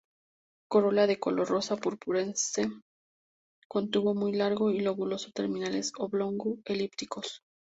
Corola 0.67 1.05
de 1.05 1.19
color 1.19 1.47
rosa-purpurescente, 1.47 2.75
con 3.67 3.91
tubo 3.91 4.15
muy 4.15 4.33
largo 4.33 4.71
y 4.71 4.79
lóbulos 4.79 5.31
terminales 5.31 5.93
oblongo-elípticos. 5.95 7.43